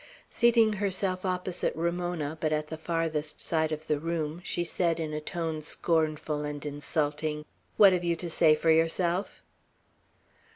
Seating 0.31 0.73
herself 0.81 1.25
opposite 1.25 1.75
Ramona, 1.75 2.35
but 2.41 2.51
at 2.51 2.69
the 2.69 2.75
farthest 2.79 3.39
side 3.39 3.71
of 3.71 3.85
the 3.85 3.99
room, 3.99 4.41
she 4.43 4.63
said, 4.63 4.99
in 4.99 5.13
a 5.13 5.21
tone 5.21 5.61
scornful 5.61 6.43
and 6.43 6.65
insulting, 6.65 7.45
"What 7.77 7.93
have 7.93 8.03
you 8.03 8.15
to 8.15 8.27
say 8.31 8.55
for 8.55 8.71
yourself?" 8.71 9.43